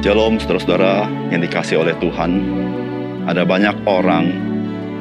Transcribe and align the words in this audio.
Shalom 0.00 0.40
saudara-saudara 0.40 1.12
yang 1.28 1.44
dikasih 1.44 1.76
oleh 1.76 1.92
Tuhan. 2.00 2.32
Ada 3.28 3.44
banyak 3.44 3.84
orang 3.84 4.32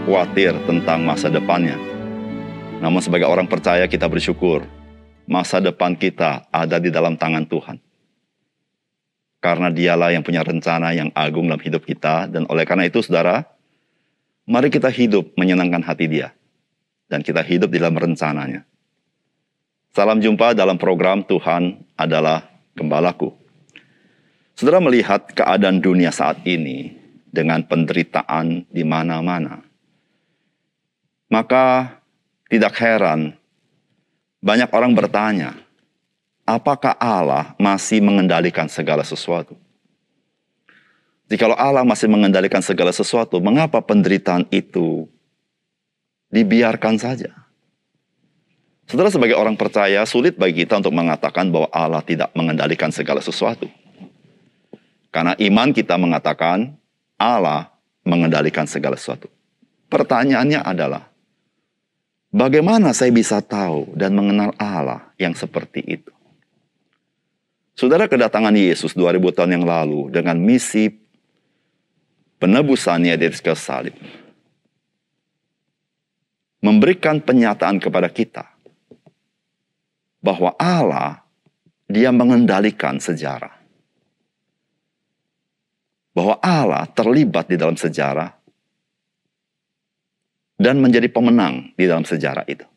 khawatir 0.03 0.51
tentang 0.67 1.07
masa 1.07 1.31
depannya. 1.31 1.79
Namun 2.83 2.99
sebagai 2.99 3.23
orang 3.23 3.47
percaya 3.47 3.87
kita 3.87 4.11
bersyukur 4.11 4.67
masa 5.23 5.63
depan 5.63 5.95
kita 5.95 6.51
ada 6.51 6.83
di 6.83 6.91
dalam 6.91 7.15
tangan 7.15 7.47
Tuhan. 7.47 7.79
Karena 9.39 9.71
dialah 9.71 10.11
yang 10.11 10.19
punya 10.19 10.43
rencana 10.43 10.91
yang 10.91 11.15
agung 11.15 11.47
dalam 11.47 11.63
hidup 11.63 11.87
kita. 11.87 12.27
Dan 12.27 12.43
oleh 12.51 12.67
karena 12.67 12.83
itu 12.83 12.99
saudara, 12.99 13.47
mari 14.51 14.67
kita 14.67 14.91
hidup 14.91 15.31
menyenangkan 15.39 15.79
hati 15.79 16.11
dia. 16.11 16.35
Dan 17.07 17.23
kita 17.23 17.39
hidup 17.39 17.71
di 17.71 17.79
dalam 17.79 17.95
rencananya. 17.95 18.67
Salam 19.95 20.19
jumpa 20.19 20.51
dalam 20.59 20.75
program 20.75 21.23
Tuhan 21.23 21.87
adalah 21.95 22.51
Gembalaku. 22.75 23.38
Saudara 24.59 24.83
melihat 24.83 25.23
keadaan 25.31 25.79
dunia 25.79 26.11
saat 26.11 26.43
ini 26.43 26.91
dengan 27.31 27.63
penderitaan 27.63 28.67
di 28.67 28.83
mana-mana. 28.83 29.63
Maka 31.31 31.95
tidak 32.51 32.75
heran 32.75 33.39
banyak 34.43 34.67
orang 34.67 34.91
bertanya, 34.91 35.55
apakah 36.43 36.91
Allah 36.99 37.55
masih 37.55 38.03
mengendalikan 38.03 38.67
segala 38.67 39.07
sesuatu? 39.07 39.55
Jikalau 41.31 41.55
Allah 41.55 41.87
masih 41.87 42.11
mengendalikan 42.11 42.59
segala 42.59 42.91
sesuatu, 42.91 43.39
mengapa 43.39 43.79
penderitaan 43.79 44.43
itu 44.51 45.07
dibiarkan 46.35 46.99
saja? 46.99 47.31
Saudara 48.91 49.07
sebagai 49.07 49.39
orang 49.39 49.55
percaya, 49.55 50.03
sulit 50.03 50.35
bagi 50.35 50.67
kita 50.67 50.83
untuk 50.83 50.91
mengatakan 50.91 51.47
bahwa 51.47 51.71
Allah 51.71 52.03
tidak 52.03 52.35
mengendalikan 52.35 52.91
segala 52.91 53.23
sesuatu. 53.23 53.71
Karena 55.09 55.33
iman 55.33 55.69
kita 55.73 55.97
mengatakan 55.97 56.77
Allah 57.17 57.73
mengendalikan 58.05 58.69
segala 58.69 58.95
sesuatu. 58.95 59.27
Pertanyaannya 59.89 60.61
adalah, 60.61 61.09
bagaimana 62.29 62.93
saya 62.93 63.09
bisa 63.09 63.41
tahu 63.41 63.89
dan 63.97 64.13
mengenal 64.13 64.53
Allah 64.61 65.09
yang 65.17 65.33
seperti 65.33 65.81
itu? 65.81 66.13
Saudara 67.73 68.05
kedatangan 68.05 68.53
Yesus 68.53 68.93
2000 68.93 69.33
tahun 69.33 69.51
yang 69.59 69.65
lalu 69.65 70.13
dengan 70.13 70.37
misi 70.37 70.93
penebusannya 72.37 73.15
dari 73.15 73.35
kayu 73.35 73.55
salib. 73.55 73.95
Memberikan 76.59 77.23
penyataan 77.23 77.79
kepada 77.79 78.11
kita 78.11 78.43
bahwa 80.19 80.51
Allah 80.59 81.23
dia 81.87 82.11
mengendalikan 82.11 82.99
sejarah 82.99 83.58
bahwa 86.13 86.35
Allah 86.41 86.89
terlibat 86.89 87.47
di 87.49 87.55
dalam 87.55 87.77
sejarah 87.77 88.33
dan 90.59 90.75
menjadi 90.83 91.07
pemenang 91.07 91.71
di 91.77 91.87
dalam 91.87 92.03
sejarah 92.03 92.43
itu. 92.49 92.67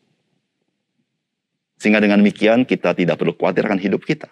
Sehingga 1.81 1.99
dengan 1.99 2.23
demikian 2.23 2.63
kita 2.63 2.95
tidak 2.95 3.19
perlu 3.19 3.35
khawatir 3.35 3.67
akan 3.67 3.81
hidup 3.81 4.07
kita. 4.07 4.31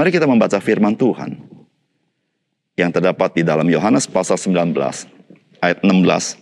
Mari 0.00 0.08
kita 0.08 0.24
membaca 0.24 0.56
firman 0.64 0.96
Tuhan 0.96 1.36
yang 2.80 2.88
terdapat 2.88 3.36
di 3.36 3.42
dalam 3.44 3.68
Yohanes 3.68 4.08
pasal 4.08 4.40
19 4.40 4.72
ayat 5.60 5.84
16 5.84 6.40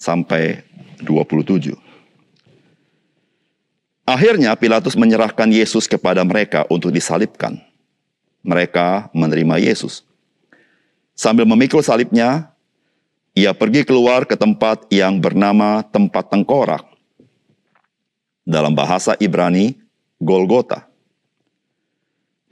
sampai 0.00 0.64
27. 1.04 1.76
Akhirnya 4.08 4.56
Pilatus 4.56 4.96
menyerahkan 4.96 5.52
Yesus 5.52 5.84
kepada 5.84 6.24
mereka 6.24 6.64
untuk 6.72 6.88
disalibkan 6.88 7.60
mereka 8.44 9.08
menerima 9.16 9.56
Yesus. 9.58 10.04
Sambil 11.16 11.48
memikul 11.48 11.80
salibnya, 11.80 12.52
ia 13.32 13.50
pergi 13.56 13.82
keluar 13.82 14.28
ke 14.28 14.36
tempat 14.36 14.86
yang 14.92 15.18
bernama 15.18 15.82
tempat 15.88 16.28
tengkorak. 16.28 16.84
Dalam 18.44 18.76
bahasa 18.76 19.16
Ibrani, 19.16 19.74
Golgota. 20.20 20.84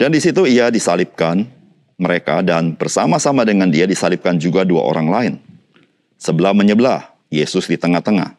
Dan 0.01 0.17
di 0.17 0.19
situ 0.19 0.49
ia 0.49 0.73
disalibkan 0.73 1.47
mereka 2.01 2.41
dan 2.43 2.75
bersama-sama 2.75 3.47
dengan 3.47 3.71
dia 3.71 3.87
disalibkan 3.87 4.41
juga 4.41 4.67
dua 4.67 4.83
orang 4.83 5.07
lain. 5.07 5.35
Sebelah 6.17 6.57
menyebelah, 6.57 7.13
Yesus 7.31 7.71
di 7.71 7.79
tengah-tengah. 7.79 8.35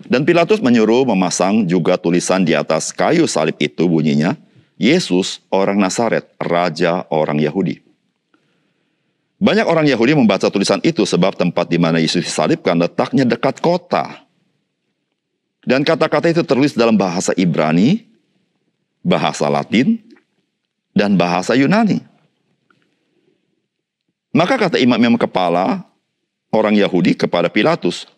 Dan 0.00 0.24
Pilatus 0.24 0.64
menyuruh 0.64 1.04
memasang 1.04 1.68
juga 1.68 2.00
tulisan 2.00 2.40
di 2.40 2.56
atas 2.56 2.88
kayu 2.88 3.28
salib 3.28 3.56
itu 3.60 3.84
bunyinya, 3.84 4.32
Yesus 4.80 5.44
orang 5.52 5.76
Nazaret, 5.76 6.24
raja 6.40 7.04
orang 7.12 7.36
Yahudi. 7.36 7.84
Banyak 9.36 9.68
orang 9.68 9.84
Yahudi 9.84 10.16
membaca 10.16 10.48
tulisan 10.48 10.80
itu 10.80 11.04
sebab 11.04 11.36
tempat 11.36 11.68
di 11.68 11.76
mana 11.76 12.00
Yesus 12.00 12.24
disalibkan 12.24 12.80
letaknya 12.80 13.28
dekat 13.28 13.60
kota. 13.60 14.24
Dan 15.60 15.84
kata-kata 15.84 16.32
itu 16.32 16.40
tertulis 16.40 16.72
dalam 16.72 16.96
bahasa 16.96 17.36
Ibrani, 17.36 18.08
bahasa 19.04 19.52
Latin, 19.52 20.00
dan 20.96 21.12
bahasa 21.12 21.52
Yunani. 21.52 22.00
Maka 24.32 24.56
kata 24.56 24.80
imam-imam 24.80 25.20
kepala 25.20 25.84
orang 26.48 26.72
Yahudi 26.72 27.12
kepada 27.12 27.52
Pilatus, 27.52 28.08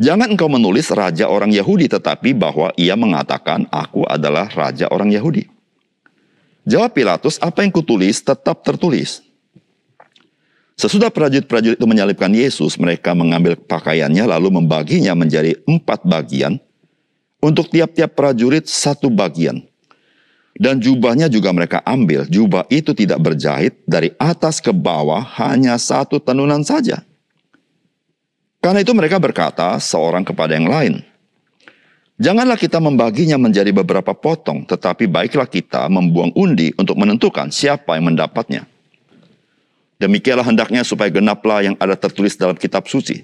Jangan 0.00 0.34
engkau 0.34 0.50
menulis 0.50 0.90
raja 0.90 1.30
orang 1.30 1.54
Yahudi 1.54 1.86
tetapi 1.86 2.34
bahwa 2.34 2.74
ia 2.74 2.98
mengatakan 2.98 3.70
aku 3.70 4.02
adalah 4.08 4.50
raja 4.50 4.90
orang 4.90 5.14
Yahudi. 5.14 5.51
Jawab 6.62 6.94
Pilatus, 6.94 7.42
apa 7.42 7.66
yang 7.66 7.74
kutulis 7.74 8.22
tetap 8.22 8.62
tertulis. 8.62 9.22
Sesudah 10.78 11.10
prajurit-prajurit 11.12 11.78
itu 11.78 11.86
menyalibkan 11.86 12.30
Yesus, 12.32 12.78
mereka 12.78 13.14
mengambil 13.14 13.54
pakaiannya 13.54 14.24
lalu 14.26 14.62
membaginya 14.62 15.14
menjadi 15.14 15.58
empat 15.66 16.06
bagian. 16.06 16.58
Untuk 17.42 17.74
tiap-tiap 17.74 18.14
prajurit 18.14 18.70
satu 18.70 19.10
bagian. 19.10 19.66
Dan 20.54 20.78
jubahnya 20.78 21.26
juga 21.26 21.50
mereka 21.50 21.82
ambil. 21.82 22.22
Jubah 22.30 22.70
itu 22.70 22.94
tidak 22.94 23.18
berjahit 23.18 23.82
dari 23.82 24.14
atas 24.14 24.62
ke 24.62 24.70
bawah 24.70 25.18
hanya 25.42 25.74
satu 25.74 26.22
tenunan 26.22 26.62
saja. 26.62 27.02
Karena 28.62 28.78
itu 28.86 28.94
mereka 28.94 29.18
berkata 29.18 29.74
seorang 29.82 30.22
kepada 30.22 30.54
yang 30.54 30.70
lain, 30.70 31.02
Janganlah 32.20 32.60
kita 32.60 32.76
membaginya 32.76 33.40
menjadi 33.40 33.72
beberapa 33.72 34.12
potong, 34.12 34.68
tetapi 34.68 35.08
baiklah 35.08 35.48
kita 35.48 35.88
membuang 35.88 36.36
undi 36.36 36.72
untuk 36.76 37.00
menentukan 37.00 37.48
siapa 37.48 37.96
yang 37.96 38.12
mendapatnya. 38.12 38.68
Demikianlah 39.96 40.44
hendaknya 40.44 40.82
supaya 40.82 41.08
genaplah 41.08 41.62
yang 41.62 41.76
ada 41.78 41.94
tertulis 41.94 42.34
dalam 42.34 42.58
kitab 42.58 42.90
suci. 42.90 43.22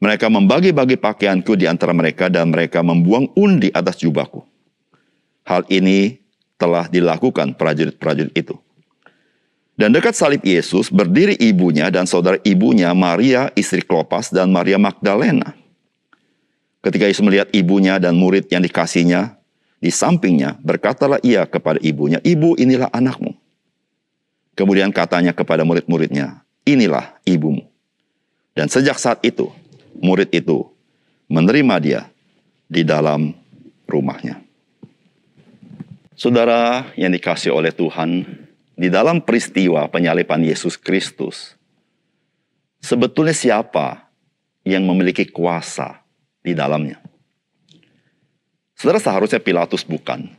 Mereka 0.00 0.32
membagi-bagi 0.32 0.96
pakaianku 0.96 1.56
di 1.56 1.68
antara 1.68 1.92
mereka 1.92 2.32
dan 2.32 2.52
mereka 2.52 2.80
membuang 2.80 3.32
undi 3.36 3.68
atas 3.72 4.00
jubahku. 4.00 4.44
Hal 5.44 5.64
ini 5.68 6.20
telah 6.60 6.88
dilakukan 6.88 7.56
prajurit-prajurit 7.56 8.32
itu. 8.36 8.56
Dan 9.80 9.96
dekat 9.96 10.12
salib 10.12 10.44
Yesus 10.44 10.92
berdiri 10.92 11.32
ibunya 11.40 11.88
dan 11.88 12.04
saudara 12.04 12.36
ibunya 12.44 12.92
Maria 12.92 13.48
istri 13.56 13.80
Klopas 13.80 14.28
dan 14.28 14.52
Maria 14.52 14.76
Magdalena. 14.76 15.56
Ketika 16.80 17.04
Yesus 17.04 17.20
melihat 17.20 17.52
ibunya 17.52 18.00
dan 18.00 18.16
murid 18.16 18.48
yang 18.48 18.64
dikasihnya 18.64 19.36
di 19.80 19.92
sampingnya, 19.92 20.56
berkatalah 20.64 21.20
ia 21.20 21.44
kepada 21.44 21.76
ibunya, 21.84 22.20
Ibu 22.24 22.56
inilah 22.56 22.88
anakmu. 22.88 23.36
Kemudian 24.56 24.92
katanya 24.92 25.32
kepada 25.32 25.64
murid-muridnya, 25.64 26.44
inilah 26.68 27.16
ibumu. 27.24 27.64
Dan 28.56 28.68
sejak 28.68 28.96
saat 29.00 29.20
itu, 29.24 29.48
murid 30.00 30.32
itu 30.32 30.68
menerima 31.28 31.76
dia 31.80 32.02
di 32.68 32.84
dalam 32.84 33.32
rumahnya. 33.88 34.40
Saudara 36.16 36.92
yang 37.00 37.16
dikasih 37.16 37.56
oleh 37.56 37.72
Tuhan, 37.72 38.24
di 38.76 38.88
dalam 38.92 39.24
peristiwa 39.24 39.88
penyalipan 39.88 40.44
Yesus 40.44 40.76
Kristus, 40.76 41.56
sebetulnya 42.84 43.32
siapa 43.32 44.12
yang 44.64 44.84
memiliki 44.84 45.24
kuasa 45.24 46.04
di 46.40 46.52
dalamnya. 46.56 47.00
Saudara 48.76 48.96
seharusnya 48.96 49.40
Pilatus 49.40 49.84
bukan. 49.84 50.32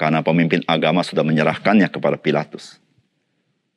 Karena 0.00 0.24
pemimpin 0.24 0.64
agama 0.64 1.04
sudah 1.04 1.22
menyerahkannya 1.22 1.86
kepada 1.92 2.16
Pilatus. 2.16 2.80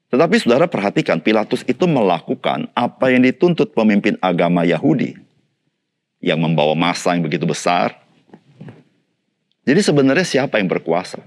Tetapi 0.10 0.36
saudara 0.40 0.66
perhatikan, 0.66 1.20
Pilatus 1.20 1.62
itu 1.68 1.84
melakukan 1.84 2.72
apa 2.72 3.12
yang 3.12 3.28
dituntut 3.28 3.76
pemimpin 3.76 4.16
agama 4.24 4.64
Yahudi. 4.64 5.20
Yang 6.24 6.40
membawa 6.40 6.72
masa 6.74 7.14
yang 7.14 7.28
begitu 7.28 7.44
besar. 7.44 8.00
Jadi 9.68 9.82
sebenarnya 9.84 10.24
siapa 10.24 10.56
yang 10.58 10.72
berkuasa? 10.72 11.20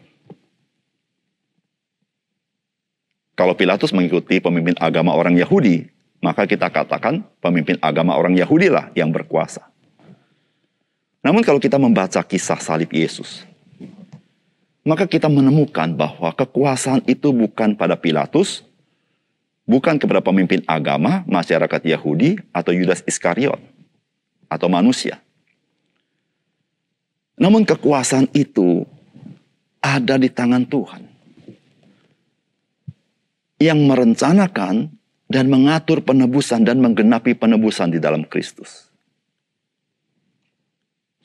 Kalau 3.39 3.55
Pilatus 3.55 3.95
mengikuti 3.95 4.43
pemimpin 4.43 4.75
agama 4.83 5.15
orang 5.15 5.39
Yahudi, 5.39 5.87
maka 6.19 6.43
kita 6.49 6.67
katakan 6.73 7.23
pemimpin 7.39 7.79
agama 7.79 8.19
orang 8.19 8.35
Yahudi 8.35 8.67
lah 8.67 8.91
yang 8.99 9.15
berkuasa. 9.15 9.63
Namun 11.23 11.43
kalau 11.43 11.59
kita 11.59 11.77
membaca 11.77 12.23
kisah 12.23 12.59
salib 12.63 12.91
Yesus, 12.95 13.43
maka 14.87 15.05
kita 15.05 15.29
menemukan 15.29 15.93
bahwa 15.93 16.33
kekuasaan 16.33 17.05
itu 17.05 17.35
bukan 17.35 17.77
pada 17.77 17.99
Pilatus, 17.99 18.65
bukan 19.69 20.01
kepada 20.01 20.25
pemimpin 20.25 20.65
agama, 20.65 21.27
masyarakat 21.29 21.85
Yahudi, 21.85 22.41
atau 22.57 22.73
Yudas 22.73 23.05
Iskariot, 23.05 23.61
atau 24.49 24.69
manusia. 24.73 25.21
Namun 27.37 27.69
kekuasaan 27.69 28.33
itu 28.33 28.89
ada 29.85 30.17
di 30.17 30.33
tangan 30.33 30.65
Tuhan. 30.65 31.03
Yang 33.59 33.81
merencanakan 33.85 34.75
dan 35.29 35.45
mengatur 35.53 36.01
penebusan 36.01 36.65
dan 36.65 36.81
menggenapi 36.81 37.37
penebusan 37.37 37.93
di 37.93 38.01
dalam 38.01 38.25
Kristus. 38.25 38.88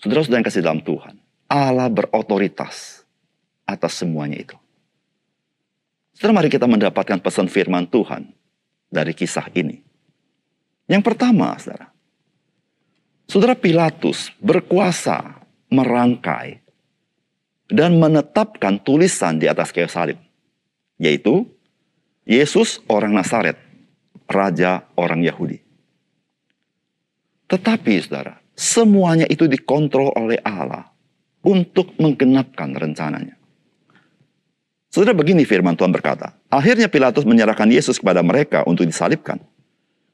Saudara-saudara 0.03 0.43
yang 0.43 0.47
kasih 0.51 0.63
dalam 0.67 0.83
Tuhan, 0.83 1.15
Allah 1.47 1.87
berotoritas 1.87 3.07
atas 3.63 4.03
semuanya 4.03 4.35
itu. 4.35 4.59
Saudara, 6.11 6.43
mari 6.43 6.51
kita 6.51 6.67
mendapatkan 6.67 7.23
pesan 7.23 7.47
firman 7.47 7.87
Tuhan 7.87 8.27
dari 8.91 9.15
kisah 9.15 9.47
ini. 9.55 9.79
Yang 10.91 11.07
pertama, 11.07 11.55
saudara, 11.55 11.87
saudara 13.31 13.55
Pilatus 13.55 14.27
berkuasa 14.43 15.39
merangkai 15.71 16.59
dan 17.71 17.95
menetapkan 17.95 18.83
tulisan 18.83 19.39
di 19.39 19.47
atas 19.47 19.71
kayu 19.71 19.87
salib, 19.87 20.19
yaitu 20.99 21.47
Yesus 22.27 22.83
orang 22.91 23.15
Nazaret, 23.15 23.55
raja 24.27 24.83
orang 24.99 25.23
Yahudi. 25.23 25.63
Tetapi 27.47 27.93
saudara, 28.03 28.42
semuanya 28.53 29.25
itu 29.29 29.49
dikontrol 29.49 30.13
oleh 30.17 30.39
Allah 30.45 30.89
untuk 31.43 31.93
menggenapkan 31.99 32.71
rencananya. 32.73 33.35
Saudara 34.93 35.17
begini 35.17 35.41
firman 35.43 35.73
Tuhan 35.73 35.89
berkata, 35.89 36.37
akhirnya 36.53 36.85
Pilatus 36.85 37.25
menyerahkan 37.25 37.65
Yesus 37.65 37.97
kepada 37.97 38.21
mereka 38.21 38.61
untuk 38.69 38.85
disalibkan. 38.85 39.41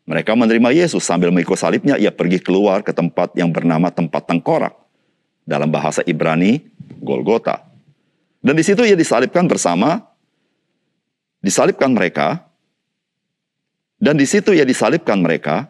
Mereka 0.08 0.34
menerima 0.34 0.72
Yesus 0.74 1.04
sambil 1.04 1.30
mengikut 1.30 1.60
salibnya, 1.60 2.00
ia 2.00 2.10
pergi 2.10 2.40
keluar 2.42 2.82
ke 2.82 2.96
tempat 2.96 3.36
yang 3.36 3.52
bernama 3.52 3.92
tempat 3.92 4.26
tengkorak 4.26 4.74
dalam 5.44 5.70
bahasa 5.70 6.02
Ibrani 6.08 6.64
Golgota. 7.04 7.62
Dan 8.40 8.56
di 8.56 8.64
situ 8.64 8.88
ia 8.88 8.96
disalibkan 8.96 9.46
bersama 9.46 10.00
disalibkan 11.44 11.92
mereka 11.92 12.48
dan 14.00 14.16
di 14.16 14.24
situ 14.24 14.56
ia 14.56 14.64
disalibkan 14.64 15.20
mereka 15.20 15.68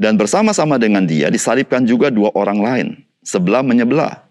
dan 0.00 0.16
bersama-sama 0.16 0.80
dengan 0.80 1.04
dia 1.04 1.28
disalibkan 1.28 1.84
juga 1.84 2.08
dua 2.08 2.32
orang 2.32 2.58
lain 2.64 2.88
sebelah 3.20 3.60
menyebelah. 3.60 4.24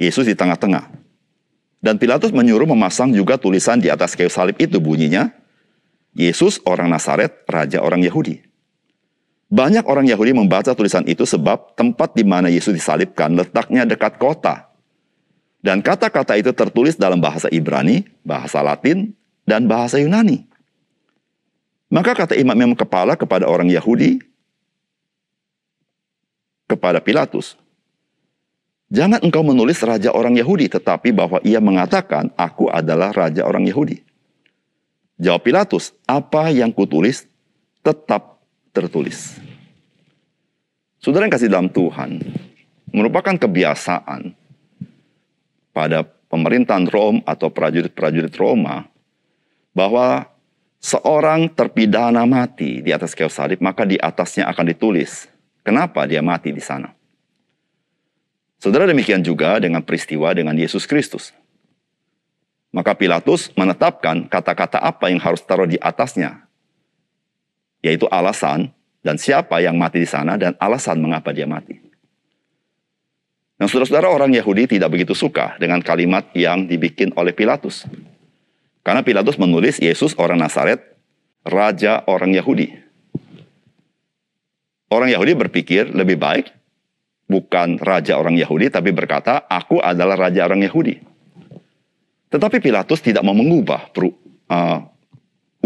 Yesus 0.00 0.24
di 0.24 0.32
tengah-tengah. 0.32 0.88
Dan 1.84 2.00
Pilatus 2.00 2.32
menyuruh 2.32 2.64
memasang 2.64 3.12
juga 3.12 3.36
tulisan 3.36 3.76
di 3.76 3.92
atas 3.92 4.16
kayu 4.16 4.32
salib 4.32 4.56
itu 4.56 4.80
bunyinya 4.80 5.28
Yesus 6.16 6.64
orang 6.64 6.88
Nazaret, 6.88 7.44
raja 7.44 7.84
orang 7.84 8.00
Yahudi. 8.00 8.40
Banyak 9.52 9.84
orang 9.84 10.08
Yahudi 10.08 10.32
membaca 10.32 10.72
tulisan 10.72 11.04
itu 11.04 11.28
sebab 11.28 11.76
tempat 11.76 12.16
di 12.16 12.24
mana 12.24 12.48
Yesus 12.48 12.72
disalibkan 12.72 13.36
letaknya 13.36 13.84
dekat 13.84 14.16
kota. 14.16 14.72
Dan 15.60 15.84
kata-kata 15.84 16.40
itu 16.40 16.50
tertulis 16.56 16.96
dalam 16.96 17.20
bahasa 17.20 17.52
Ibrani, 17.52 18.08
bahasa 18.24 18.64
Latin, 18.64 19.12
dan 19.44 19.68
bahasa 19.68 20.00
Yunani. 20.00 20.48
Maka 21.86 22.12
kata 22.18 22.34
imam 22.34 22.58
yang 22.58 22.74
kepala 22.74 23.14
kepada 23.14 23.46
orang 23.46 23.70
Yahudi, 23.70 24.18
kepada 26.66 26.98
Pilatus, 26.98 27.54
Jangan 28.86 29.18
engkau 29.18 29.42
menulis 29.42 29.82
raja 29.82 30.14
orang 30.14 30.38
Yahudi, 30.38 30.70
tetapi 30.70 31.10
bahwa 31.10 31.42
ia 31.42 31.58
mengatakan, 31.58 32.30
aku 32.38 32.70
adalah 32.70 33.10
raja 33.10 33.42
orang 33.42 33.66
Yahudi. 33.66 33.98
Jawab 35.18 35.42
Pilatus, 35.42 35.90
apa 36.06 36.54
yang 36.54 36.70
kutulis 36.70 37.26
tetap 37.82 38.38
tertulis. 38.70 39.42
Saudara 41.02 41.26
yang 41.26 41.34
kasih 41.34 41.50
dalam 41.50 41.66
Tuhan, 41.66 42.22
merupakan 42.94 43.34
kebiasaan 43.34 44.30
pada 45.74 46.06
pemerintahan 46.30 46.86
Rom 46.86 47.26
atau 47.26 47.50
prajurit-prajurit 47.50 48.34
Roma 48.38 48.86
bahwa 49.74 50.30
seorang 50.80 51.50
terpidana 51.52 52.24
mati 52.24 52.80
di 52.82 52.90
atas 52.92 53.12
kayu 53.12 53.32
salib, 53.32 53.58
maka 53.60 53.82
di 53.84 53.96
atasnya 54.00 54.48
akan 54.50 54.72
ditulis 54.72 55.26
kenapa 55.66 56.04
dia 56.06 56.22
mati 56.22 56.52
di 56.52 56.62
sana. 56.62 56.94
Saudara 58.56 58.88
demikian 58.88 59.20
juga 59.20 59.60
dengan 59.60 59.84
peristiwa 59.84 60.32
dengan 60.32 60.56
Yesus 60.56 60.88
Kristus. 60.88 61.32
Maka 62.72 62.92
Pilatus 62.92 63.52
menetapkan 63.56 64.28
kata-kata 64.28 64.80
apa 64.80 65.08
yang 65.08 65.20
harus 65.22 65.40
taruh 65.44 65.68
di 65.68 65.80
atasnya 65.80 66.44
yaitu 67.84 68.10
alasan 68.10 68.74
dan 69.06 69.14
siapa 69.14 69.62
yang 69.62 69.78
mati 69.78 70.02
di 70.02 70.08
sana 70.08 70.34
dan 70.34 70.58
alasan 70.58 70.98
mengapa 70.98 71.30
dia 71.30 71.46
mati. 71.46 71.78
Nah, 73.56 73.70
saudara-saudara 73.70 74.10
orang 74.10 74.34
Yahudi 74.34 74.76
tidak 74.76 74.92
begitu 74.92 75.14
suka 75.14 75.56
dengan 75.56 75.80
kalimat 75.80 76.28
yang 76.36 76.68
dibikin 76.68 77.14
oleh 77.16 77.32
Pilatus. 77.32 77.88
Karena 78.86 79.02
Pilatus 79.02 79.34
menulis 79.34 79.82
Yesus 79.82 80.14
orang 80.14 80.38
Nazaret, 80.38 80.78
raja 81.42 82.06
orang 82.06 82.30
Yahudi. 82.30 82.70
Orang 84.86 85.10
Yahudi 85.10 85.34
berpikir 85.34 85.90
lebih 85.90 86.14
baik 86.14 86.54
bukan 87.26 87.82
raja 87.82 88.14
orang 88.14 88.38
Yahudi, 88.38 88.70
tapi 88.70 88.94
berkata, 88.94 89.42
aku 89.50 89.82
adalah 89.82 90.14
raja 90.14 90.46
orang 90.46 90.62
Yahudi. 90.62 91.02
Tetapi 92.30 92.62
Pilatus 92.62 93.02
tidak 93.02 93.26
mau 93.26 93.34
mengubah 93.34 93.90
uh, 93.90 94.78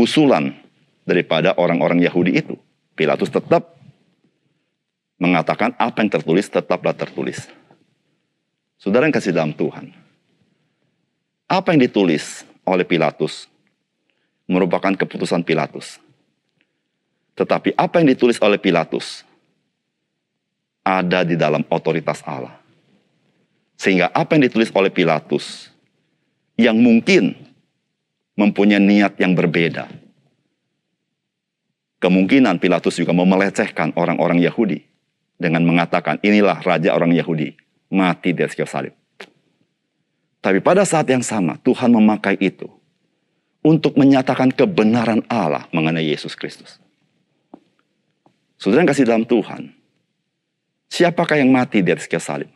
usulan 0.00 0.56
daripada 1.04 1.52
orang-orang 1.60 2.00
Yahudi 2.00 2.40
itu. 2.40 2.56
Pilatus 2.96 3.28
tetap 3.28 3.76
mengatakan 5.20 5.76
apa 5.76 6.00
yang 6.00 6.08
tertulis 6.08 6.48
tetaplah 6.48 6.96
tertulis. 6.96 7.44
Saudara 8.80 9.04
yang 9.04 9.12
kasih 9.12 9.36
dalam 9.36 9.52
Tuhan. 9.52 9.92
Apa 11.44 11.76
yang 11.76 11.84
ditulis 11.84 12.48
oleh 12.70 12.86
Pilatus 12.86 13.50
merupakan 14.46 14.94
keputusan 14.94 15.42
Pilatus. 15.42 15.98
Tetapi 17.34 17.74
apa 17.74 17.98
yang 17.98 18.14
ditulis 18.14 18.38
oleh 18.38 18.62
Pilatus 18.62 19.26
ada 20.86 21.26
di 21.26 21.34
dalam 21.34 21.66
otoritas 21.66 22.22
Allah. 22.22 22.54
Sehingga 23.74 24.14
apa 24.14 24.38
yang 24.38 24.46
ditulis 24.46 24.70
oleh 24.70 24.94
Pilatus 24.94 25.74
yang 26.54 26.78
mungkin 26.78 27.34
mempunyai 28.38 28.80
niat 28.80 29.18
yang 29.18 29.34
berbeda 29.34 30.00
Kemungkinan 32.00 32.56
Pilatus 32.56 32.96
juga 32.96 33.12
mau 33.12 33.28
melecehkan 33.28 33.92
orang-orang 33.92 34.40
Yahudi 34.40 34.80
dengan 35.36 35.60
mengatakan 35.68 36.16
inilah 36.24 36.64
raja 36.64 36.96
orang 36.96 37.12
Yahudi 37.12 37.52
mati 37.92 38.32
di 38.32 38.40
atas 38.40 38.56
salib. 38.64 38.96
Tapi 40.40 40.64
pada 40.64 40.88
saat 40.88 41.04
yang 41.08 41.20
sama 41.20 41.60
Tuhan 41.60 41.92
memakai 41.92 42.40
itu 42.40 42.68
untuk 43.60 43.96
menyatakan 44.00 44.48
kebenaran 44.48 45.20
Allah 45.28 45.68
mengenai 45.68 46.04
Yesus 46.04 46.32
Kristus. 46.32 46.80
Saudara 48.56 48.84
yang 48.84 48.90
kasih 48.92 49.08
dalam 49.08 49.24
Tuhan, 49.28 49.72
siapakah 50.88 51.40
yang 51.40 51.52
mati 51.52 51.80
di 51.80 51.92
atas 51.92 52.08
kayu 52.08 52.20
salib? 52.20 52.50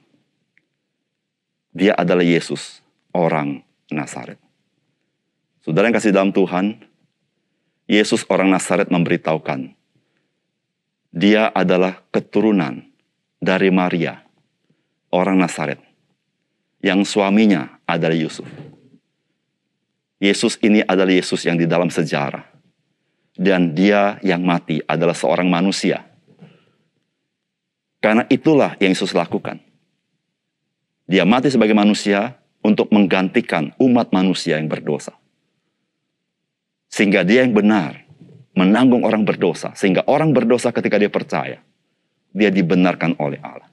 Dia 1.72 1.96
adalah 1.96 2.24
Yesus, 2.24 2.80
orang 3.12 3.64
Nazaret. 3.88 4.40
Saudara 5.64 5.88
yang 5.88 5.96
kasih 5.96 6.12
dalam 6.12 6.32
Tuhan, 6.32 6.76
Yesus 7.88 8.24
orang 8.28 8.52
Nazaret 8.52 8.88
memberitahukan, 8.88 9.72
dia 11.12 11.48
adalah 11.52 12.04
keturunan 12.12 12.84
dari 13.40 13.68
Maria, 13.72 14.24
orang 15.08 15.40
Nazaret, 15.40 15.80
yang 16.84 17.04
suaminya 17.04 17.73
adalah 17.84 18.16
Yusuf. 18.16 18.48
Yesus 20.20 20.56
ini 20.64 20.80
adalah 20.80 21.12
Yesus 21.12 21.44
yang 21.44 21.60
di 21.60 21.68
dalam 21.68 21.92
sejarah. 21.92 22.44
Dan 23.34 23.74
dia 23.74 24.22
yang 24.22 24.46
mati 24.46 24.78
adalah 24.86 25.12
seorang 25.12 25.50
manusia. 25.50 26.06
Karena 27.98 28.22
itulah 28.30 28.78
yang 28.78 28.94
Yesus 28.94 29.10
lakukan. 29.10 29.58
Dia 31.04 31.26
mati 31.28 31.50
sebagai 31.50 31.74
manusia 31.76 32.38
untuk 32.64 32.88
menggantikan 32.94 33.74
umat 33.76 34.14
manusia 34.14 34.56
yang 34.56 34.70
berdosa. 34.70 35.12
Sehingga 36.88 37.26
dia 37.26 37.42
yang 37.42 37.52
benar 37.52 38.06
menanggung 38.54 39.02
orang 39.02 39.26
berdosa. 39.26 39.74
Sehingga 39.74 40.06
orang 40.06 40.30
berdosa 40.30 40.70
ketika 40.70 40.94
dia 40.96 41.10
percaya, 41.10 41.58
dia 42.30 42.50
dibenarkan 42.54 43.18
oleh 43.18 43.42
Allah. 43.42 43.68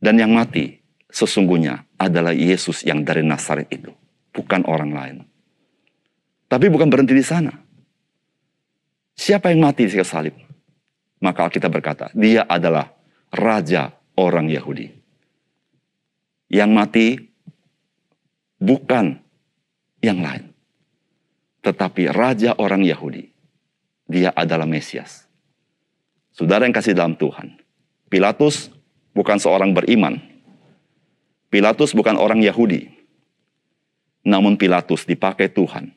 Dan 0.00 0.16
yang 0.16 0.32
mati 0.32 0.79
sesungguhnya 1.10 1.86
adalah 1.98 2.34
Yesus 2.34 2.82
yang 2.86 3.04
dari 3.04 3.22
Nazaret 3.26 3.70
itu. 3.70 3.92
Bukan 4.30 4.66
orang 4.66 4.90
lain. 4.94 5.16
Tapi 6.46 6.66
bukan 6.70 6.90
berhenti 6.90 7.14
di 7.14 7.26
sana. 7.26 7.50
Siapa 9.14 9.52
yang 9.52 9.62
mati 9.62 9.84
di 9.86 9.92
salib? 10.00 10.34
Maka 11.20 11.50
kita 11.52 11.68
berkata, 11.68 12.08
dia 12.16 12.48
adalah 12.48 12.88
Raja 13.30 13.92
orang 14.16 14.48
Yahudi. 14.48 14.88
Yang 16.50 16.70
mati 16.70 17.06
bukan 18.58 19.16
yang 20.04 20.20
lain. 20.20 20.50
Tetapi 21.60 22.08
raja 22.12 22.56
orang 22.56 22.84
Yahudi. 22.84 23.28
Dia 24.10 24.32
adalah 24.34 24.66
Mesias. 24.66 25.28
Saudara 26.34 26.66
yang 26.66 26.74
kasih 26.74 26.96
dalam 26.96 27.14
Tuhan. 27.14 27.60
Pilatus 28.10 28.72
bukan 29.14 29.38
seorang 29.38 29.70
beriman. 29.76 30.18
Pilatus 31.50 31.90
bukan 31.98 32.14
orang 32.14 32.38
Yahudi. 32.38 32.86
Namun 34.22 34.54
Pilatus 34.54 35.02
dipakai 35.02 35.50
Tuhan 35.50 35.90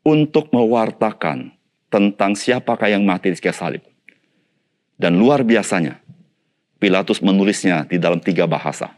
untuk 0.00 0.48
mewartakan 0.48 1.52
tentang 1.92 2.32
siapakah 2.32 2.88
yang 2.88 3.04
mati 3.04 3.28
di 3.28 3.36
kayu 3.36 3.52
salib. 3.52 3.84
Dan 4.96 5.20
luar 5.20 5.44
biasanya, 5.44 6.00
Pilatus 6.80 7.20
menulisnya 7.20 7.84
di 7.84 8.00
dalam 8.00 8.16
tiga 8.16 8.48
bahasa. 8.48 8.96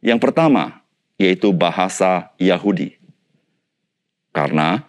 Yang 0.00 0.24
pertama, 0.24 0.80
yaitu 1.20 1.52
bahasa 1.52 2.32
Yahudi. 2.40 2.96
Karena 4.32 4.80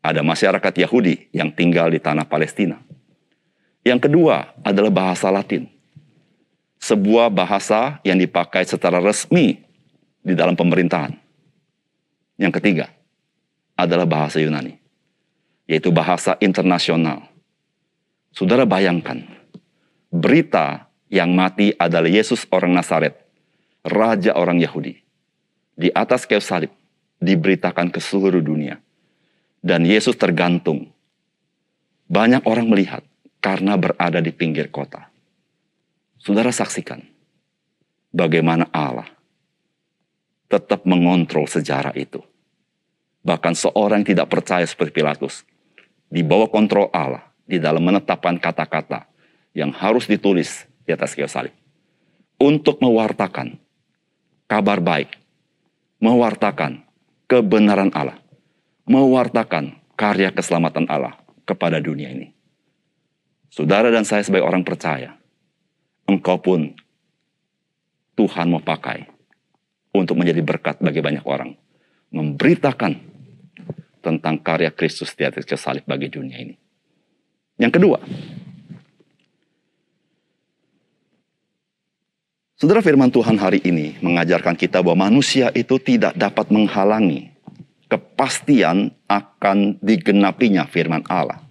ada 0.00 0.24
masyarakat 0.24 0.72
Yahudi 0.86 1.28
yang 1.36 1.52
tinggal 1.52 1.92
di 1.92 2.00
tanah 2.00 2.24
Palestina. 2.24 2.80
Yang 3.84 4.08
kedua 4.08 4.56
adalah 4.64 4.92
bahasa 4.92 5.28
Latin. 5.28 5.75
Sebuah 6.76 7.32
bahasa 7.32 7.98
yang 8.06 8.20
dipakai 8.20 8.68
secara 8.68 9.00
resmi 9.00 9.58
di 10.22 10.34
dalam 10.36 10.54
pemerintahan. 10.54 11.14
Yang 12.36 12.52
ketiga 12.60 12.86
adalah 13.76 14.04
bahasa 14.04 14.40
Yunani, 14.40 14.76
yaitu 15.64 15.88
bahasa 15.88 16.36
internasional. 16.40 17.24
Saudara 18.32 18.68
bayangkan, 18.68 19.24
berita 20.12 20.88
yang 21.08 21.32
mati 21.32 21.72
adalah 21.76 22.10
Yesus 22.10 22.44
orang 22.52 22.76
Nazaret, 22.76 23.16
raja 23.86 24.36
orang 24.36 24.60
Yahudi. 24.60 25.00
Di 25.76 25.88
atas 25.92 26.24
kayu 26.24 26.40
salib 26.40 26.72
diberitakan 27.20 27.88
ke 27.92 28.00
seluruh 28.00 28.40
dunia. 28.40 28.80
Dan 29.60 29.82
Yesus 29.88 30.14
tergantung. 30.14 30.92
Banyak 32.06 32.46
orang 32.46 32.70
melihat 32.70 33.02
karena 33.42 33.74
berada 33.74 34.22
di 34.22 34.30
pinggir 34.30 34.70
kota. 34.70 35.10
Saudara 36.26 36.50
saksikan 36.50 37.06
bagaimana 38.10 38.66
Allah 38.74 39.06
tetap 40.50 40.82
mengontrol 40.82 41.46
sejarah 41.46 41.94
itu. 41.94 42.18
Bahkan 43.22 43.54
seorang 43.54 44.02
yang 44.02 44.10
tidak 44.10 44.34
percaya 44.34 44.66
seperti 44.66 44.90
Pilatus, 44.90 45.46
di 46.10 46.26
bawah 46.26 46.50
kontrol 46.50 46.90
Allah, 46.90 47.30
di 47.46 47.62
dalam 47.62 47.82
menetapkan 47.82 48.42
kata-kata 48.42 49.06
yang 49.54 49.70
harus 49.70 50.10
ditulis 50.10 50.66
di 50.82 50.90
atas 50.90 51.14
kayu 51.14 51.30
salib. 51.30 51.54
Untuk 52.42 52.82
mewartakan 52.82 53.58
kabar 54.50 54.82
baik, 54.82 55.14
mewartakan 56.02 56.82
kebenaran 57.30 57.94
Allah, 57.94 58.18
mewartakan 58.82 59.78
karya 59.94 60.34
keselamatan 60.34 60.90
Allah 60.90 61.14
kepada 61.46 61.78
dunia 61.78 62.10
ini. 62.10 62.34
Saudara 63.50 63.94
dan 63.94 64.02
saya 64.02 64.22
sebagai 64.22 64.46
orang 64.46 64.62
percaya, 64.62 65.15
engkau 66.06 66.38
pun 66.40 66.72
Tuhan 68.16 68.48
mau 68.48 68.62
pakai 68.64 69.04
untuk 69.92 70.16
menjadi 70.16 70.40
berkat 70.40 70.80
bagi 70.80 71.04
banyak 71.04 71.24
orang. 71.28 71.52
Memberitakan 72.14 72.96
tentang 74.00 74.38
karya 74.40 74.70
Kristus 74.70 75.12
di 75.18 75.26
atas 75.26 75.44
salib 75.58 75.84
bagi 75.84 76.06
dunia 76.06 76.38
ini. 76.38 76.54
Yang 77.58 77.72
kedua, 77.82 77.98
Saudara 82.56 82.80
firman 82.80 83.12
Tuhan 83.12 83.36
hari 83.36 83.60
ini 83.68 84.00
mengajarkan 84.00 84.56
kita 84.56 84.80
bahwa 84.80 85.12
manusia 85.12 85.52
itu 85.52 85.76
tidak 85.76 86.16
dapat 86.16 86.48
menghalangi 86.48 87.36
kepastian 87.86 88.96
akan 89.06 89.78
digenapinya 89.84 90.66
firman 90.66 91.04
Allah. 91.06 91.45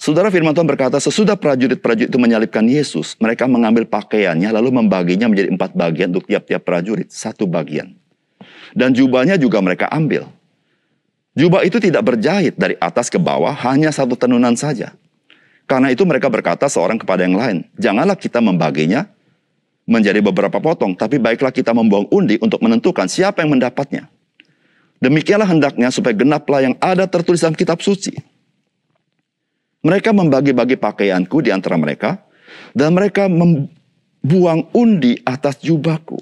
Saudara 0.00 0.32
firman 0.32 0.56
Tuhan 0.56 0.64
berkata, 0.64 0.96
sesudah 0.96 1.36
prajurit-prajurit 1.36 2.08
itu 2.08 2.16
menyalibkan 2.16 2.64
Yesus, 2.64 3.20
mereka 3.20 3.44
mengambil 3.44 3.84
pakaiannya 3.84 4.48
lalu 4.48 4.72
membaginya 4.72 5.28
menjadi 5.28 5.52
empat 5.52 5.76
bagian 5.76 6.08
untuk 6.08 6.24
tiap-tiap 6.24 6.64
prajurit, 6.64 7.12
satu 7.12 7.44
bagian. 7.44 7.92
Dan 8.72 8.96
jubahnya 8.96 9.36
juga 9.36 9.60
mereka 9.60 9.92
ambil. 9.92 10.24
Jubah 11.36 11.68
itu 11.68 11.76
tidak 11.76 12.00
berjahit 12.00 12.56
dari 12.56 12.80
atas 12.80 13.12
ke 13.12 13.20
bawah, 13.20 13.52
hanya 13.68 13.92
satu 13.92 14.16
tenunan 14.16 14.56
saja. 14.56 14.96
Karena 15.68 15.92
itu 15.92 16.08
mereka 16.08 16.32
berkata 16.32 16.64
seorang 16.64 16.96
kepada 16.96 17.28
yang 17.28 17.36
lain, 17.36 17.68
janganlah 17.76 18.16
kita 18.16 18.40
membaginya 18.40 19.04
menjadi 19.84 20.24
beberapa 20.24 20.64
potong, 20.64 20.96
tapi 20.96 21.20
baiklah 21.20 21.52
kita 21.52 21.76
membuang 21.76 22.08
undi 22.08 22.40
untuk 22.40 22.64
menentukan 22.64 23.04
siapa 23.04 23.44
yang 23.44 23.52
mendapatnya. 23.52 24.08
Demikianlah 24.96 25.52
hendaknya 25.52 25.92
supaya 25.92 26.16
genaplah 26.16 26.64
yang 26.64 26.74
ada 26.80 27.04
tertulis 27.04 27.44
dalam 27.44 27.52
kitab 27.52 27.84
suci. 27.84 28.29
Mereka 29.80 30.12
membagi-bagi 30.12 30.76
pakaianku 30.76 31.40
di 31.40 31.50
antara 31.50 31.80
mereka, 31.80 32.20
dan 32.76 32.92
mereka 32.92 33.26
membuang 33.30 34.68
undi 34.76 35.16
atas 35.24 35.60
jubahku. 35.64 36.20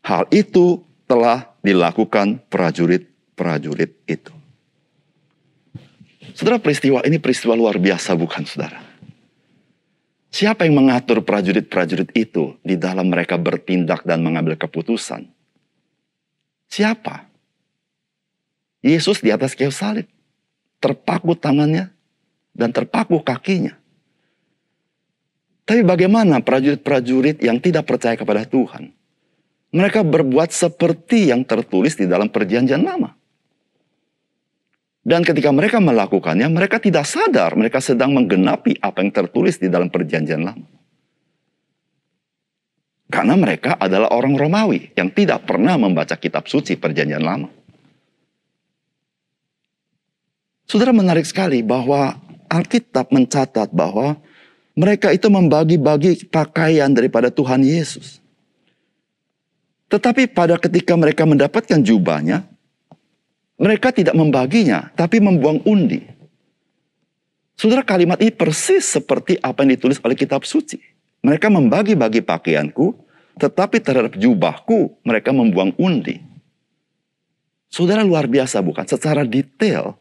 Hal 0.00 0.24
itu 0.32 0.80
telah 1.04 1.52
dilakukan 1.60 2.40
prajurit-prajurit 2.48 3.92
itu. 4.08 4.32
Saudara, 6.32 6.56
peristiwa 6.56 7.04
ini 7.04 7.20
peristiwa 7.20 7.52
luar 7.52 7.76
biasa 7.76 8.16
bukan 8.16 8.48
saudara? 8.48 8.80
Siapa 10.30 10.62
yang 10.62 10.78
mengatur 10.78 11.26
prajurit-prajurit 11.26 12.14
itu 12.14 12.54
di 12.62 12.78
dalam 12.78 13.10
mereka 13.10 13.34
bertindak 13.34 14.06
dan 14.06 14.22
mengambil 14.22 14.54
keputusan? 14.54 15.26
Siapa? 16.70 17.26
Yesus 18.80 19.18
di 19.20 19.34
atas 19.34 19.58
kayu 19.58 19.74
salib. 19.74 20.06
Terpaku 20.80 21.36
tangannya, 21.36 21.92
dan 22.54 22.70
terpaku 22.74 23.22
kakinya. 23.22 23.76
Tapi 25.64 25.86
bagaimana 25.86 26.42
prajurit-prajurit 26.42 27.46
yang 27.46 27.62
tidak 27.62 27.86
percaya 27.86 28.18
kepada 28.18 28.42
Tuhan? 28.42 28.90
Mereka 29.70 30.02
berbuat 30.02 30.50
seperti 30.50 31.30
yang 31.30 31.46
tertulis 31.46 31.94
di 31.94 32.10
dalam 32.10 32.26
perjanjian 32.26 32.82
lama. 32.82 33.14
Dan 35.00 35.22
ketika 35.22 35.48
mereka 35.54 35.78
melakukannya, 35.78 36.50
mereka 36.50 36.82
tidak 36.82 37.06
sadar 37.06 37.54
mereka 37.54 37.78
sedang 37.78 38.12
menggenapi 38.12 38.82
apa 38.82 38.98
yang 39.00 39.14
tertulis 39.14 39.62
di 39.62 39.70
dalam 39.70 39.88
perjanjian 39.88 40.42
lama. 40.42 40.66
Karena 43.10 43.34
mereka 43.34 43.74
adalah 43.74 44.14
orang 44.14 44.38
Romawi 44.38 44.94
yang 44.94 45.10
tidak 45.10 45.42
pernah 45.42 45.74
membaca 45.74 46.14
kitab 46.14 46.46
suci 46.46 46.78
perjanjian 46.78 47.22
lama. 47.22 47.50
Saudara 50.70 50.94
menarik 50.94 51.26
sekali 51.26 51.66
bahwa 51.66 52.14
Alkitab 52.50 53.14
mencatat 53.14 53.70
bahwa 53.70 54.18
mereka 54.74 55.14
itu 55.14 55.30
membagi-bagi 55.30 56.26
pakaian 56.26 56.90
daripada 56.90 57.30
Tuhan 57.30 57.62
Yesus. 57.62 58.18
Tetapi 59.90 60.30
pada 60.30 60.58
ketika 60.58 60.94
mereka 60.98 61.26
mendapatkan 61.26 61.78
jubahnya, 61.82 62.46
mereka 63.58 63.94
tidak 63.94 64.14
membaginya, 64.14 64.90
tapi 64.98 65.22
membuang 65.22 65.62
undi. 65.66 66.06
Saudara 67.58 67.84
kalimat 67.84 68.16
ini 68.22 68.32
persis 68.32 68.88
seperti 68.88 69.36
apa 69.44 69.62
yang 69.62 69.76
ditulis 69.76 70.00
oleh 70.00 70.16
kitab 70.16 70.48
suci. 70.48 70.80
Mereka 71.20 71.52
membagi-bagi 71.52 72.24
pakaianku, 72.24 72.96
tetapi 73.36 73.84
terhadap 73.84 74.16
jubahku 74.16 74.96
mereka 75.04 75.30
membuang 75.36 75.76
undi. 75.76 76.24
Saudara 77.68 78.00
luar 78.00 78.26
biasa 78.26 78.64
bukan? 78.64 78.88
Secara 78.88 79.22
detail 79.28 79.94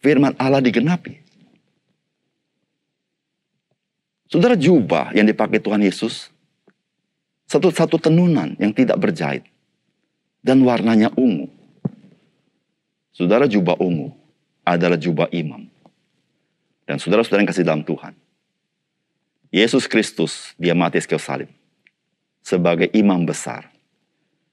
firman 0.00 0.32
Allah 0.40 0.64
digenapi. 0.64 1.29
Saudara 4.30 4.54
jubah 4.54 5.10
yang 5.10 5.26
dipakai 5.26 5.58
Tuhan 5.58 5.82
Yesus 5.82 6.30
satu-satu 7.50 7.98
tenunan 7.98 8.54
yang 8.62 8.70
tidak 8.70 8.94
berjahit 9.02 9.42
dan 10.38 10.62
warnanya 10.62 11.10
ungu. 11.18 11.50
Saudara 13.10 13.50
jubah 13.50 13.74
ungu 13.82 14.14
adalah 14.62 14.94
jubah 14.94 15.26
imam. 15.34 15.66
Dan 16.86 17.02
saudara-saudara 17.02 17.42
yang 17.42 17.50
kasih 17.50 17.66
dalam 17.66 17.82
Tuhan. 17.82 18.14
Yesus 19.50 19.90
Kristus, 19.90 20.54
dia 20.54 20.78
mati 20.78 21.02
sekali 21.02 21.18
salib. 21.18 21.50
Sebagai 22.46 22.86
imam 22.94 23.26
besar. 23.26 23.66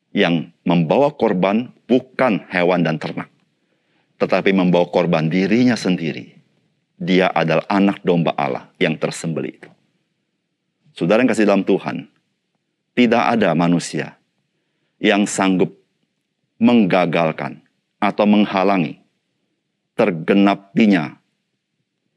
Yang 0.09 0.49
membawa 0.65 1.13
korban 1.13 1.69
bukan 1.85 2.49
hewan 2.49 2.81
dan 2.81 2.97
ternak. 2.97 3.29
Tetapi 4.17 4.49
membawa 4.57 4.89
korban 4.89 5.29
dirinya 5.29 5.77
sendiri 5.77 6.36
dia 6.97 7.29
adalah 7.29 7.63
anak 7.69 8.01
domba 8.01 8.33
Allah 8.33 8.73
yang 8.81 8.97
tersembelih 8.97 9.53
itu. 9.53 9.69
Saudara 10.97 11.21
yang 11.21 11.29
kasih 11.29 11.45
dalam 11.45 11.61
Tuhan, 11.61 12.09
tidak 12.97 13.23
ada 13.37 13.53
manusia 13.53 14.17
yang 14.97 15.29
sanggup 15.29 15.77
menggagalkan 16.57 17.61
atau 18.01 18.25
menghalangi 18.25 18.97
tergenapinya 19.93 21.21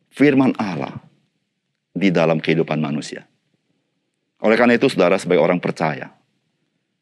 firman 0.08 0.56
Allah 0.56 0.96
di 1.92 2.08
dalam 2.08 2.40
kehidupan 2.40 2.80
manusia. 2.80 3.28
Oleh 4.40 4.56
karena 4.56 4.80
itu, 4.80 4.88
saudara, 4.88 5.20
sebagai 5.20 5.44
orang 5.44 5.60
percaya, 5.60 6.16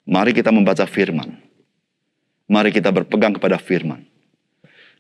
mari 0.03 0.35
kita 0.35 0.51
membaca 0.51 0.83
firman. 0.83 1.39
Mari 2.51 2.75
kita 2.75 2.91
berpegang 2.91 3.39
kepada 3.39 3.61
firman. 3.61 4.03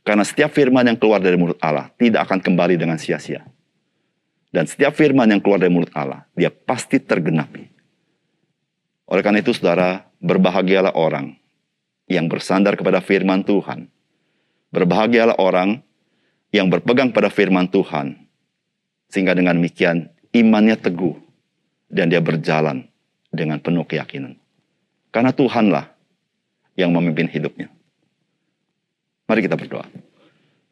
Karena 0.08 0.24
setiap 0.24 0.56
firman 0.56 0.88
yang 0.88 0.96
keluar 0.96 1.20
dari 1.20 1.36
mulut 1.36 1.60
Allah 1.60 1.92
tidak 2.00 2.24
akan 2.24 2.40
kembali 2.40 2.80
dengan 2.80 2.96
sia-sia. 2.96 3.44
Dan 4.48 4.64
setiap 4.64 4.96
firman 4.96 5.28
yang 5.28 5.44
keluar 5.44 5.60
dari 5.60 5.68
mulut 5.68 5.92
Allah, 5.92 6.24
dia 6.32 6.48
pasti 6.48 6.96
tergenapi. 6.96 7.68
Oleh 9.04 9.20
karena 9.20 9.44
itu, 9.44 9.52
saudara, 9.52 10.08
berbahagialah 10.24 10.96
orang 10.96 11.36
yang 12.08 12.24
bersandar 12.24 12.72
kepada 12.80 13.04
firman 13.04 13.44
Tuhan. 13.44 13.92
Berbahagialah 14.72 15.36
orang 15.36 15.84
yang 16.56 16.72
berpegang 16.72 17.12
pada 17.12 17.28
firman 17.28 17.68
Tuhan. 17.68 18.16
Sehingga 19.12 19.36
dengan 19.36 19.60
demikian 19.60 20.08
imannya 20.32 20.80
teguh 20.80 21.20
dan 21.92 22.08
dia 22.08 22.24
berjalan 22.24 22.88
dengan 23.28 23.60
penuh 23.60 23.84
keyakinan. 23.84 24.40
Karena 25.12 25.36
Tuhanlah 25.36 25.92
yang 26.80 26.96
memimpin 26.96 27.28
hidupnya. 27.28 27.68
Mari 29.28 29.44
kita 29.44 29.60
berdoa. 29.60 29.84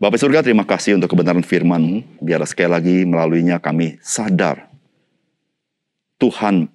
Bapak 0.01 0.17
surga 0.17 0.41
terima 0.41 0.65
kasih 0.65 0.97
untuk 0.97 1.13
kebenaran 1.13 1.45
firman-Mu. 1.45 2.25
Biar 2.25 2.41
sekali 2.49 2.73
lagi 2.73 2.97
melaluinya 3.05 3.61
kami 3.61 4.01
sadar 4.01 4.73
Tuhan 6.17 6.73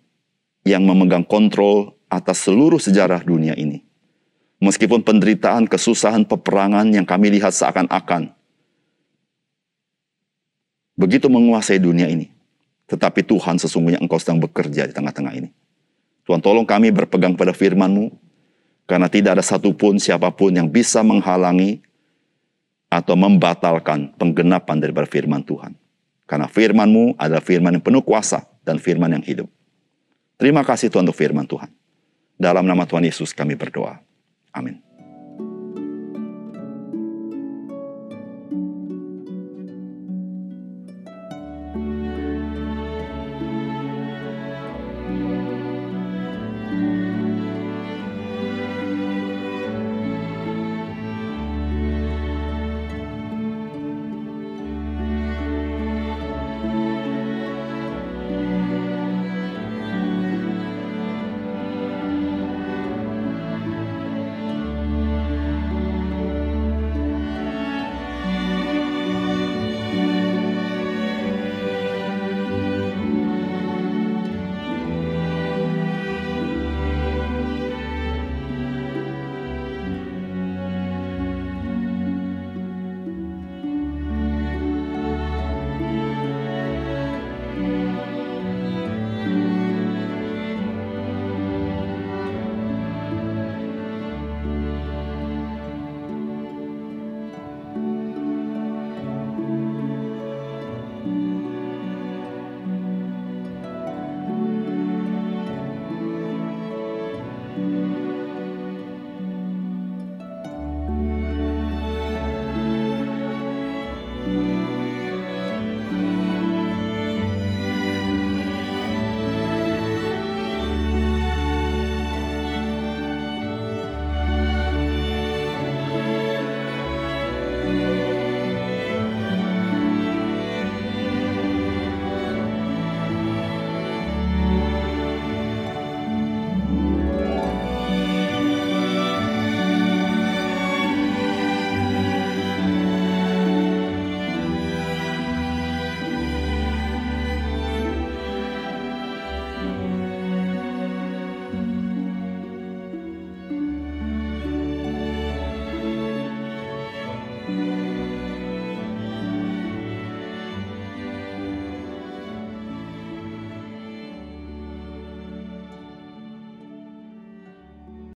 yang 0.62 0.86
memegang 0.86 1.26
kontrol 1.26 1.98
atas 2.06 2.46
seluruh 2.46 2.78
sejarah 2.78 3.26
dunia 3.26 3.58
ini. 3.58 3.82
Meskipun 4.62 5.02
penderitaan, 5.02 5.66
kesusahan, 5.66 6.22
peperangan 6.22 6.86
yang 6.94 7.02
kami 7.02 7.34
lihat 7.34 7.50
seakan-akan 7.50 8.30
begitu 10.94 11.26
menguasai 11.34 11.82
dunia 11.82 12.06
ini. 12.06 12.30
Tetapi 12.86 13.26
Tuhan 13.26 13.58
sesungguhnya 13.58 13.98
Engkau 13.98 14.22
sedang 14.22 14.38
bekerja 14.38 14.86
di 14.86 14.94
tengah-tengah 14.94 15.34
ini. 15.34 15.50
Tuhan 16.30 16.46
tolong 16.46 16.70
kami 16.70 16.94
berpegang 16.94 17.34
pada 17.34 17.58
firman-Mu, 17.58 18.14
karena 18.91 19.07
tidak 19.07 19.39
ada 19.39 19.45
satupun 19.48 19.95
siapa 20.03 20.27
pun 20.36 20.51
yang 20.51 20.67
bisa 20.67 21.00
menghalangi 21.00 21.79
atau 22.91 23.15
membatalkan 23.15 24.12
penggenapan 24.19 24.83
daripada 24.83 25.07
firman 25.07 25.39
Tuhan. 25.48 25.79
Karena 26.27 26.51
firman-Mu 26.51 27.15
adalah 27.15 27.39
firman 27.39 27.79
yang 27.79 27.83
penuh 27.88 28.03
kuasa 28.03 28.43
dan 28.67 28.83
firman 28.83 29.15
yang 29.15 29.24
hidup. 29.24 29.48
Terima 30.36 30.67
kasih 30.67 30.91
Tuhan 30.91 31.07
untuk 31.07 31.15
firman 31.15 31.48
Tuhan. 31.48 31.71
Dalam 32.36 32.67
nama 32.67 32.83
Tuhan 32.83 33.07
Yesus 33.07 33.31
kami 33.31 33.55
berdoa. 33.55 34.03
Amin. 34.51 34.83